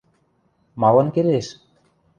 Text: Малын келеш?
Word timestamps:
Малын 0.81 1.07
келеш? 1.15 1.47